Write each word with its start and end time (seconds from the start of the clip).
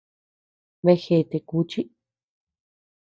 Bea 0.83 0.99
gèète 1.01 1.37
kuchi. 1.47 1.81